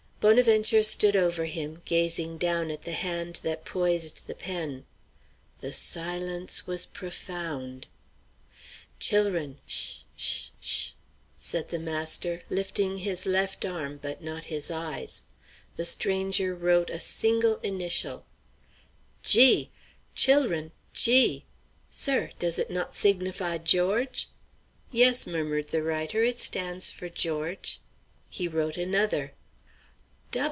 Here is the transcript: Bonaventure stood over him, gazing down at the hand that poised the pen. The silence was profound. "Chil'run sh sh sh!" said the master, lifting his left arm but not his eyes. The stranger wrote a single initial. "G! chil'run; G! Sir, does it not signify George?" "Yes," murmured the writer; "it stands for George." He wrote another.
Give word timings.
Bonaventure 0.21 0.83
stood 0.83 1.15
over 1.15 1.45
him, 1.45 1.81
gazing 1.83 2.37
down 2.37 2.69
at 2.69 2.83
the 2.83 2.91
hand 2.91 3.39
that 3.41 3.65
poised 3.65 4.27
the 4.27 4.35
pen. 4.35 4.85
The 5.61 5.73
silence 5.73 6.67
was 6.67 6.85
profound. 6.85 7.87
"Chil'run 8.99 9.57
sh 9.65 10.01
sh 10.15 10.49
sh!" 10.59 10.89
said 11.39 11.69
the 11.69 11.79
master, 11.79 12.43
lifting 12.51 12.97
his 12.97 13.25
left 13.25 13.65
arm 13.65 13.97
but 13.99 14.21
not 14.21 14.43
his 14.45 14.69
eyes. 14.69 15.25
The 15.75 15.85
stranger 15.85 16.53
wrote 16.53 16.91
a 16.91 16.99
single 16.99 17.55
initial. 17.63 18.23
"G! 19.23 19.71
chil'run; 20.15 20.71
G! 20.93 21.45
Sir, 21.89 22.29
does 22.37 22.59
it 22.59 22.69
not 22.69 22.93
signify 22.93 23.57
George?" 23.57 24.29
"Yes," 24.91 25.25
murmured 25.25 25.69
the 25.69 25.81
writer; 25.81 26.21
"it 26.23 26.37
stands 26.37 26.91
for 26.91 27.09
George." 27.09 27.79
He 28.29 28.47
wrote 28.47 28.77
another. 28.77 29.33